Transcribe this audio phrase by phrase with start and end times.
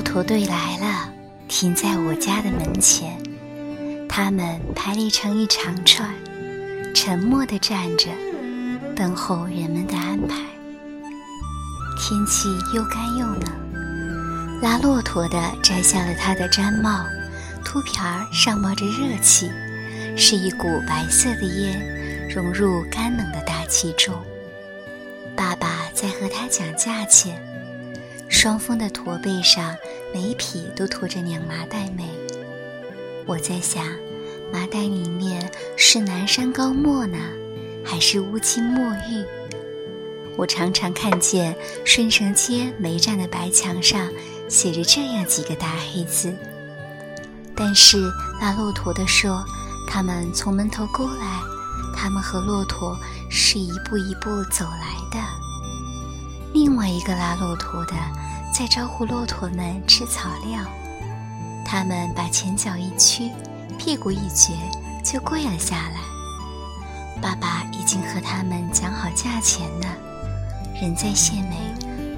[0.00, 1.12] 骆驼队来了，
[1.46, 3.22] 停在我家的门前。
[4.08, 6.08] 他们排列成一长串，
[6.94, 8.08] 沉默地站着，
[8.96, 10.36] 等候人们的安排。
[11.98, 17.04] 天气又干又冷，拉骆驼的摘下了他的毡帽，
[17.62, 19.50] 秃瓢上冒着热气，
[20.16, 24.14] 是一股白色的烟，融入干冷的大气中。
[25.36, 27.38] 爸爸在和他讲价钱。
[28.30, 29.76] 双峰的驼背上，
[30.14, 32.08] 每匹都驮着两麻袋煤。
[33.26, 33.84] 我在想，
[34.52, 37.18] 麻袋里面是南山高墨呢，
[37.84, 39.26] 还是乌金墨玉？
[40.36, 44.08] 我常常看见顺城街煤站的白墙上
[44.48, 46.32] 写着这样几个大黑字。
[47.54, 48.10] 但是
[48.40, 49.44] 拉骆驼的说，
[49.88, 51.40] 他们从门头沟来，
[51.94, 52.96] 他们和骆驼
[53.28, 55.49] 是一步一步走来的。
[56.62, 57.94] 另外一个拉骆驼的
[58.52, 60.60] 在招呼骆驼们吃草料，
[61.64, 63.30] 他们把前脚一屈，
[63.78, 64.52] 屁股一撅，
[65.02, 66.00] 就跪了下来。
[67.22, 69.86] 爸爸已经和他们讲好价钱了，
[70.78, 71.56] 人在献煤，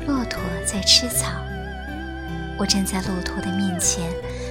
[0.09, 1.29] 骆驼在吃草。
[2.59, 4.11] 我站在骆驼的面前，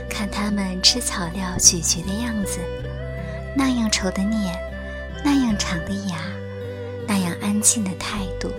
[0.09, 2.59] 看他们吃草料咀嚼的样子，
[3.53, 4.57] 那样稠的脸，
[5.21, 6.15] 那样长的牙，
[7.05, 8.49] 那样安静的态度。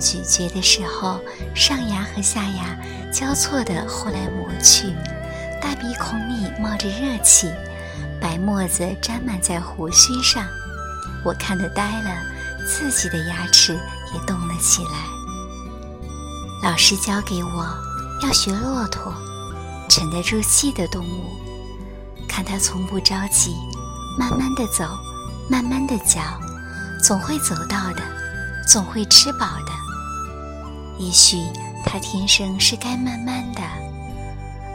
[0.00, 1.20] 咀嚼的时候，
[1.54, 2.76] 上牙和下牙
[3.12, 4.94] 交错地互来磨去，
[5.60, 7.48] 大鼻孔里冒着热气，
[8.20, 10.46] 白沫子沾满在胡须上。
[11.22, 12.10] 我看得呆了，
[12.66, 13.74] 自己的牙齿
[14.14, 15.04] 也动了起来。
[16.62, 17.66] 老师教给我
[18.22, 19.12] 要学骆驼，
[19.88, 21.36] 沉得住气的动物，
[22.26, 23.54] 看它从不着急，
[24.18, 24.84] 慢慢的走，
[25.48, 26.20] 慢慢的嚼，
[27.02, 28.02] 总会走到的。
[28.68, 29.89] 总会吃饱的。
[31.00, 31.38] 也许
[31.82, 33.62] 他天生是该慢慢的，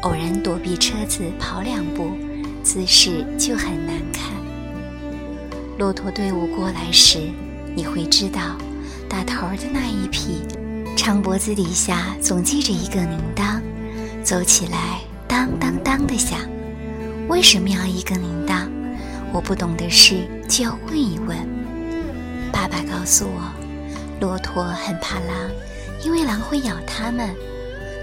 [0.02, 2.10] 偶然躲避车子跑两步，
[2.64, 4.34] 姿势就很难看。
[5.78, 7.30] 骆驼队伍过来时，
[7.76, 8.58] 你会知道，
[9.08, 10.42] 打头的那一匹，
[10.98, 13.62] 长脖子底下总系着一个铃铛，
[14.24, 16.40] 走起来当当当的响。
[17.28, 18.68] 为什么要一个铃铛？
[19.32, 21.38] 我不懂的事就要问一问。
[22.52, 23.54] 爸爸告诉我。
[24.22, 25.52] 骆驼很怕狼，
[26.02, 27.34] 因为狼会咬它们，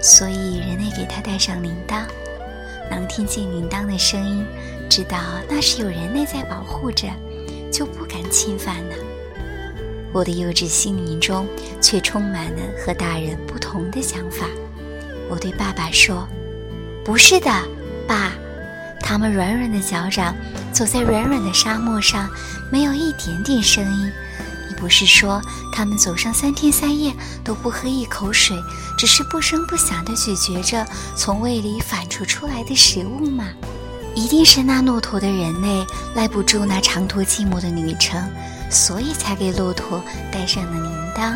[0.01, 2.03] 所以人类给它戴上铃铛。
[2.91, 4.45] 狼听见铃铛的声音，
[4.89, 5.17] 知道
[5.49, 7.07] 那是有人类在保护着，
[7.71, 8.95] 就不敢侵犯了。
[10.11, 11.47] 我的幼稚心灵中
[11.81, 14.45] 却充满了和大人不同的想法。
[15.29, 16.27] 我对爸爸说
[17.03, 17.49] ：“不是的，
[18.07, 18.33] 爸，
[18.99, 20.35] 它们软软的脚掌
[20.71, 22.29] 走在软软的沙漠上，
[22.71, 24.11] 没有一点点声音。”
[24.83, 28.61] 不是说他们走上三天三夜都不喝一口水，
[28.97, 30.85] 只是不声不响地咀嚼着
[31.15, 33.45] 从胃里反刍出来的食物吗？
[34.13, 38.29] 一定是那骆驼的人类耐不住那长途寂寞的旅程，
[38.69, 41.33] 所以才给骆驼带上了铃铛，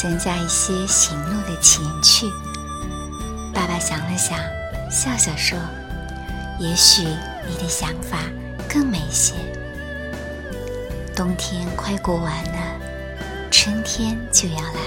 [0.00, 2.26] 增加一些行路的情趣。
[3.52, 4.38] 爸爸想了想，
[4.90, 5.58] 笑笑说
[6.58, 8.16] ：“也许你的想法
[8.66, 9.34] 更美些。”
[11.18, 12.60] 冬天快过完了，
[13.50, 14.80] 春天就要来。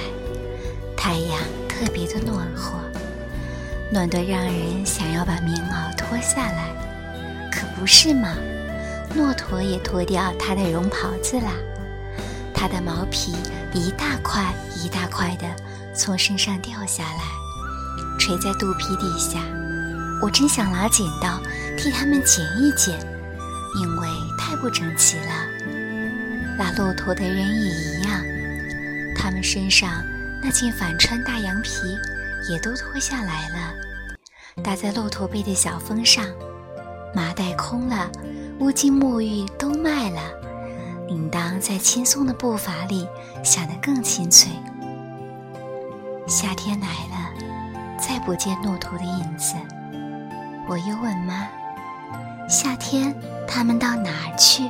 [0.95, 1.37] 太阳
[1.67, 2.79] 特别的暖和，
[3.91, 6.69] 暖得让人想要把棉袄脱下来，
[7.51, 8.33] 可不是吗？
[9.13, 11.51] 骆驼也脱掉它的绒袍子啦，
[12.53, 13.35] 它的毛皮
[13.73, 15.45] 一大块一大块的
[15.93, 17.23] 从身上掉下来，
[18.17, 19.37] 垂在肚皮底下。
[20.21, 21.41] 我真想拿剪刀
[21.77, 22.97] 替它们剪一剪，
[23.81, 24.07] 因为
[24.39, 25.50] 太不整齐了。
[26.57, 28.23] 拉骆驼的人也一样，
[29.15, 30.03] 他们身上
[30.43, 31.97] 那件反穿大羊皮
[32.49, 33.73] 也都脱下来了，
[34.63, 36.25] 搭在骆驼背的小峰上。
[37.13, 38.09] 麻袋空了，
[38.59, 40.21] 乌金墨玉都卖了，
[41.07, 43.07] 铃铛在轻松的步伐里
[43.43, 44.51] 响得更清脆。
[46.27, 49.55] 夏天来了，再不见骆驼的影子。
[50.69, 51.47] 我又问妈
[52.47, 53.13] ：“夏天
[53.47, 54.69] 他们到哪儿去？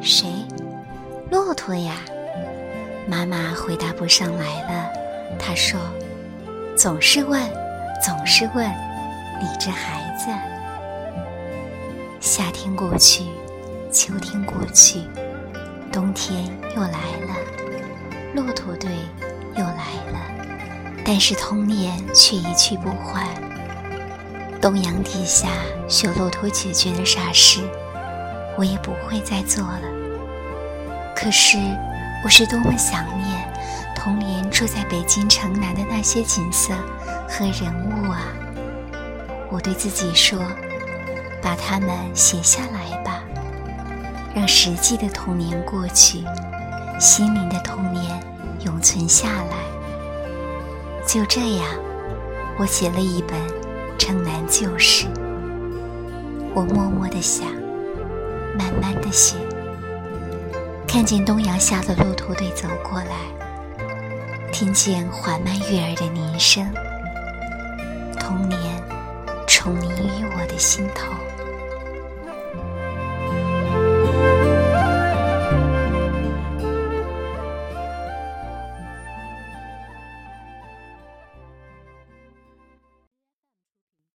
[0.00, 0.46] 谁？”
[1.30, 1.94] 骆驼呀，
[3.06, 4.90] 妈妈回答不上来了。
[5.38, 5.78] 她说
[6.76, 7.40] ：“总是问，
[8.04, 8.68] 总是问，
[9.40, 10.26] 你这孩子。”
[12.18, 13.22] 夏天过去，
[13.92, 15.02] 秋天过去，
[15.92, 17.36] 冬天又来了，
[18.34, 18.90] 骆驼队
[19.54, 20.20] 又来了，
[21.04, 23.28] 但是童年却一去不还。
[24.60, 25.46] 东阳底下
[25.86, 27.60] 学骆驼解决的傻事，
[28.58, 29.99] 我也不会再做了。
[31.14, 31.58] 可是，
[32.24, 33.52] 我是多么想念
[33.94, 36.72] 童年住在北京城南的那些景色
[37.28, 38.22] 和人物啊，
[39.50, 40.40] 我对自己说
[41.42, 43.22] ：“把它们写下来吧，
[44.34, 46.24] 让实际的童年过去，
[46.98, 48.04] 心灵的童年
[48.64, 49.56] 永存下来。”
[51.06, 51.66] 就这样，
[52.58, 53.38] 我写了一本
[53.98, 55.06] 《城南旧事》。
[56.54, 57.46] 我默默的想，
[58.56, 59.36] 慢慢的写，
[60.92, 63.14] 看见东阳下的骆驼队走过来，
[64.50, 66.68] 听见缓慢悦耳的铃声。
[68.18, 68.58] 童年，
[69.46, 71.12] 重临于我的心头。